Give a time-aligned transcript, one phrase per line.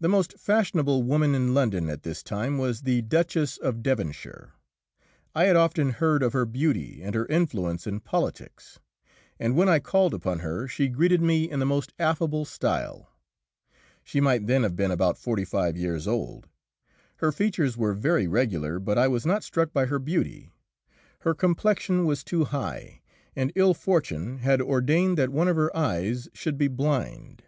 [0.00, 4.52] The most fashionable woman in London at this time was the Duchess of Devonshire.
[5.34, 8.78] I had often heard of her beauty and her influence in politics,
[9.38, 13.08] and when I called upon her she greeted me in the most affable style.
[14.04, 16.50] She might then have been about forty five years old.
[17.16, 20.50] Her features were very regular, but I was not struck by her beauty.
[21.20, 23.00] Her complexion was too high,
[23.34, 27.44] and ill fortune had ordained that one of her eyes should be blind.